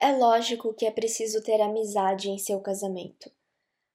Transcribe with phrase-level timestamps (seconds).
[0.00, 3.30] É lógico que é preciso ter amizade em seu casamento,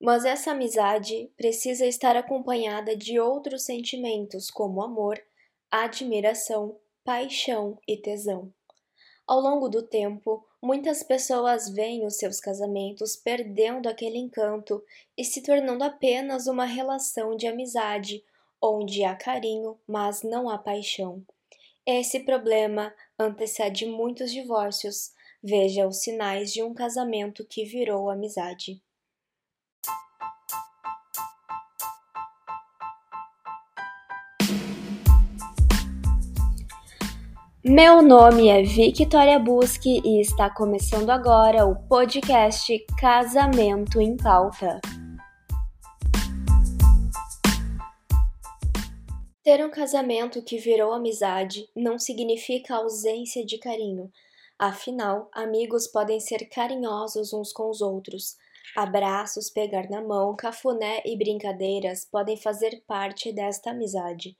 [0.00, 5.22] mas essa amizade precisa estar acompanhada de outros sentimentos como amor,
[5.70, 8.50] admiração, paixão e tesão.
[9.26, 14.82] Ao longo do tempo, muitas pessoas veem os seus casamentos perdendo aquele encanto
[15.16, 18.24] e se tornando apenas uma relação de amizade,
[18.60, 21.22] onde há carinho, mas não há paixão.
[21.86, 25.12] Esse problema antecede muitos divórcios.
[25.42, 28.82] Veja os sinais de um casamento que virou amizade.
[37.64, 44.78] Meu nome é Victoria Busque e está começando agora o podcast Casamento em Pauta.
[49.42, 54.12] Ter um casamento que virou amizade não significa ausência de carinho.
[54.62, 58.36] Afinal, amigos podem ser carinhosos uns com os outros.
[58.76, 64.36] Abraços, pegar na mão, cafuné e brincadeiras podem fazer parte desta amizade.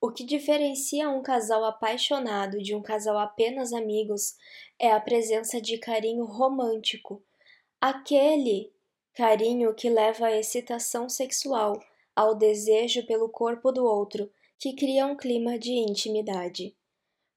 [0.00, 4.36] O que diferencia um casal apaixonado de um casal apenas amigos
[4.78, 7.22] é a presença de carinho romântico,
[7.78, 8.72] aquele
[9.12, 11.78] carinho que leva à excitação sexual,
[12.16, 16.74] ao desejo pelo corpo do outro, que cria um clima de intimidade.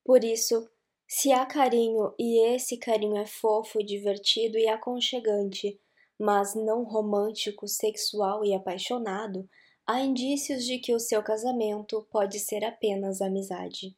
[0.06, 0.71] Por isso,
[1.14, 5.78] se há carinho e esse carinho é fofo, divertido e aconchegante,
[6.18, 9.46] mas não romântico, sexual e apaixonado,
[9.86, 13.94] há indícios de que o seu casamento pode ser apenas amizade.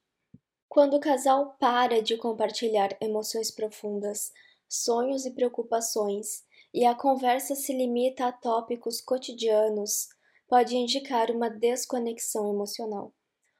[0.67, 4.31] Quando o casal para de compartilhar emoções profundas,
[4.67, 10.08] sonhos e preocupações, e a conversa se limita a tópicos cotidianos,
[10.47, 13.14] pode indicar uma desconexão emocional.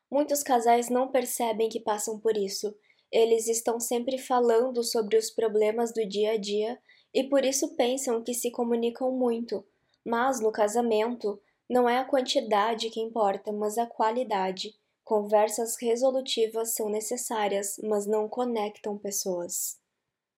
[0.09, 2.75] Muitos casais não percebem que passam por isso.
[3.14, 6.80] Eles estão sempre falando sobre os problemas do dia a dia
[7.14, 9.64] e por isso pensam que se comunicam muito.
[10.03, 11.39] Mas no casamento,
[11.70, 14.76] não é a quantidade que importa, mas a qualidade.
[15.04, 19.80] Conversas resolutivas são necessárias, mas não conectam pessoas.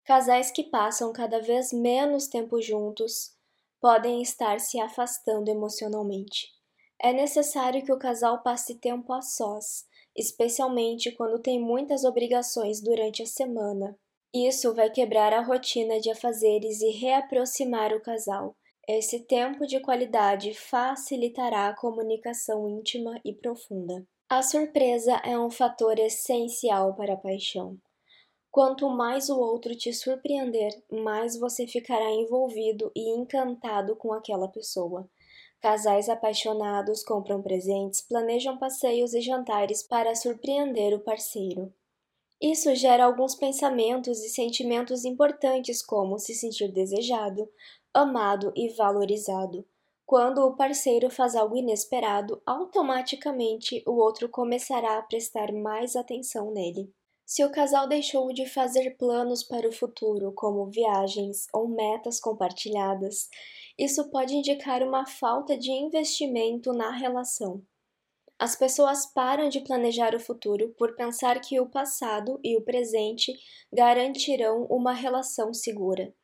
[0.04, 3.36] Casais que passam cada vez menos tempo juntos
[3.80, 6.48] podem estar se afastando emocionalmente.
[7.00, 13.22] É necessário que o casal passe tempo a sós, especialmente quando tem muitas obrigações durante
[13.22, 13.96] a semana.
[14.34, 20.52] Isso vai quebrar a rotina de afazeres e reaproximar o casal, esse tempo de qualidade
[20.52, 24.06] facilitará a comunicação íntima e profunda.
[24.28, 27.78] A surpresa é um fator essencial para a paixão.
[28.50, 35.08] Quanto mais o outro te surpreender, mais você ficará envolvido e encantado com aquela pessoa.
[35.64, 41.72] Casais apaixonados compram presentes, planejam passeios e jantares para surpreender o parceiro.
[42.38, 47.50] Isso gera alguns pensamentos e sentimentos importantes, como se sentir desejado,
[47.94, 49.66] amado e valorizado.
[50.04, 56.92] Quando o parceiro faz algo inesperado, automaticamente o outro começará a prestar mais atenção nele.
[57.26, 63.30] Se o casal deixou de fazer planos para o futuro, como viagens ou metas compartilhadas,
[63.78, 67.62] isso pode indicar uma falta de investimento na relação.
[68.38, 73.32] As pessoas param de planejar o futuro por pensar que o passado e o presente
[73.72, 76.14] garantirão uma relação segura.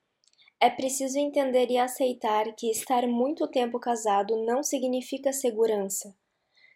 [0.61, 6.15] É preciso entender e aceitar que estar muito tempo casado não significa segurança.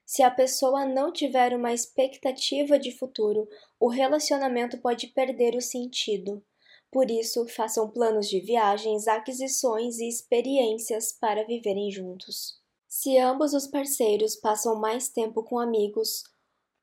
[0.06, 3.48] Se a pessoa não tiver uma expectativa de futuro,
[3.84, 6.42] o relacionamento pode perder o sentido.
[6.90, 12.58] Por isso, façam planos de viagens, aquisições e experiências para viverem juntos.
[12.88, 16.22] Se ambos os parceiros passam mais tempo com amigos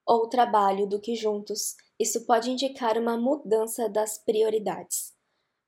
[0.06, 5.12] ou trabalho do que juntos, isso pode indicar uma mudança das prioridades.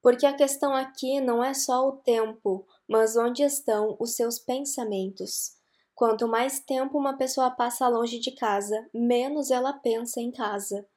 [0.04, 5.54] Porque a questão aqui não é só o tempo, mas onde estão os seus pensamentos.
[5.96, 10.88] Quanto mais tempo uma pessoa passa longe de casa, menos ela pensa em casa.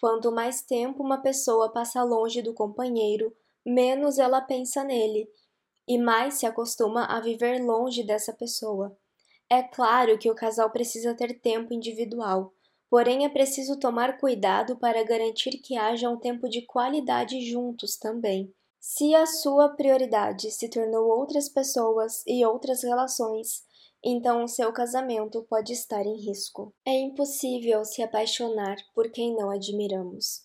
[0.00, 5.28] Quanto mais tempo uma pessoa passa longe do companheiro, menos ela pensa nele
[5.86, 8.96] e mais se acostuma a viver longe dessa pessoa.
[9.50, 12.52] É claro que o casal precisa ter tempo individual,
[12.90, 18.52] Porém, é preciso tomar cuidado para garantir que haja um tempo de qualidade juntos também.
[18.80, 23.62] Se a sua prioridade se tornou outras pessoas e outras relações,
[24.04, 26.74] então o seu casamento pode estar em risco.
[26.86, 30.42] É impossível se apaixonar por quem não admiramos.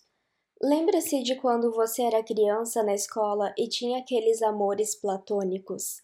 [0.62, 6.02] Lembra-se de quando você era criança na escola e tinha aqueles amores platônicos?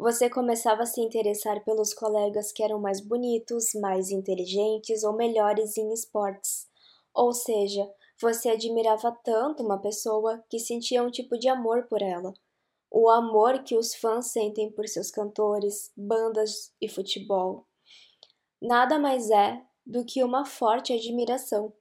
[0.00, 5.76] você começava a se interessar pelos colegas que eram mais bonitos, mais inteligentes ou melhores
[5.76, 6.66] em esportes.
[7.14, 7.86] Ou seja,
[8.20, 12.34] Você admirava tanto uma pessoa que sentia um tipo de amor por ela.
[12.90, 17.66] O amor que os fãs sentem por seus cantores, bandas e futebol.
[18.60, 21.72] Nada mais é do que uma forte admiração.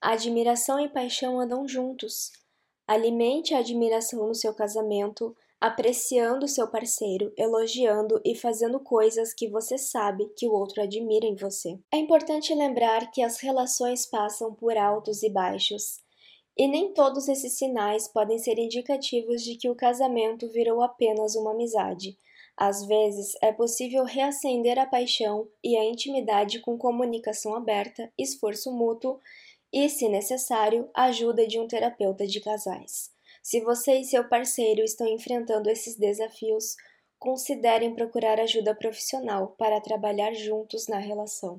[0.00, 2.32] admiração e paixão andam juntos.
[2.86, 9.78] Alimente a admiração no seu casamento, apreciando seu parceiro, elogiando e fazendo coisas que você
[9.78, 11.78] sabe que o outro admira em você.
[11.90, 16.03] É importante lembrar que as relações passam por altos e baixos,
[16.56, 21.52] e nem todos esses sinais podem ser indicativos de que o casamento virou apenas uma
[21.52, 22.16] amizade.
[22.56, 29.18] Às vezes, é possível reacender a paixão e a intimidade com comunicação aberta, esforço mútuo
[29.72, 33.10] e, se necessário, ajuda de um terapeuta de casais.
[33.42, 36.76] Se você e seu parceiro estão enfrentando esses desafios,
[37.18, 41.58] considerem procurar ajuda profissional para trabalhar juntos na relação.